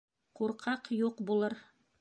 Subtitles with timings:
[0.39, 1.59] Ҡурҡаҡ юҡ булыр.